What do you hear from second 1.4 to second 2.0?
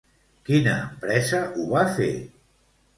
ho va